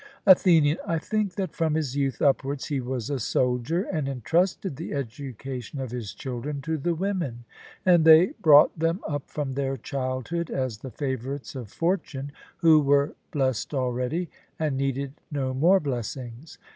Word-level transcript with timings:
ATHENIAN: 0.25 0.79
I 0.87 0.97
think 0.97 1.35
that 1.35 1.53
from 1.55 1.75
his 1.75 1.95
youth 1.95 2.23
upwards 2.23 2.69
he 2.69 2.79
was 2.81 3.11
a 3.11 3.19
soldier, 3.19 3.83
and 3.83 4.09
entrusted 4.09 4.75
the 4.75 4.95
education 4.95 5.79
of 5.79 5.91
his 5.91 6.15
children 6.15 6.59
to 6.63 6.79
the 6.79 6.95
women; 6.95 7.43
and 7.85 8.03
they 8.03 8.33
brought 8.41 8.79
them 8.79 9.01
up 9.07 9.29
from 9.29 9.51
their 9.53 9.77
childhood 9.77 10.49
as 10.49 10.79
the 10.79 10.89
favourites 10.89 11.53
of 11.53 11.69
fortune, 11.69 12.31
who 12.57 12.79
were 12.79 13.13
blessed 13.29 13.75
already, 13.75 14.27
and 14.57 14.75
needed 14.75 15.13
no 15.31 15.53
more 15.53 15.79
blessings. 15.79 16.57